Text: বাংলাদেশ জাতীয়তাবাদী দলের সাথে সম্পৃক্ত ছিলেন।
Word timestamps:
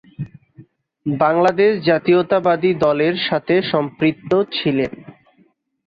বাংলাদেশ 1.05 1.71
জাতীয়তাবাদী 1.85 2.71
দলের 2.85 3.15
সাথে 3.27 3.55
সম্পৃক্ত 3.71 4.31
ছিলেন। 4.51 4.91